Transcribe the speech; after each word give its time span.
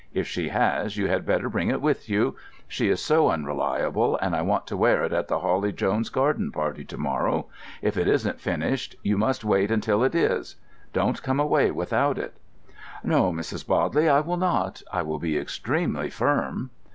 If 0.15 0.25
she 0.25 0.49
has, 0.49 0.97
you 0.97 1.09
had 1.09 1.27
better 1.27 1.47
bring 1.47 1.69
it 1.69 1.79
with 1.79 2.09
you. 2.09 2.35
She 2.67 2.89
is 2.89 3.03
so 3.05 3.29
unreliable, 3.29 4.17
and 4.17 4.35
I 4.35 4.41
want 4.41 4.65
to 4.65 4.75
wear 4.75 5.03
it 5.03 5.13
at 5.13 5.27
the 5.27 5.37
Hawley 5.37 5.71
Jones's 5.71 6.09
garden 6.09 6.51
party 6.51 6.83
to 6.85 6.97
morrow. 6.97 7.45
If 7.83 7.97
it 7.97 8.07
isn't 8.07 8.39
finished, 8.41 8.95
you 9.03 9.15
must 9.15 9.43
wait 9.45 9.69
until 9.69 10.03
it 10.03 10.15
is. 10.15 10.55
Don't 10.91 11.21
come 11.21 11.39
away 11.39 11.69
without 11.69 12.17
it." 12.17 12.33
"No, 13.03 13.31
Mrs. 13.31 13.67
Bodley, 13.67 14.09
I 14.09 14.21
will 14.21 14.37
not. 14.37 14.81
I 14.91 15.03
will 15.03 15.19
be 15.19 15.37
extremely 15.37 16.09
firm." 16.09 16.71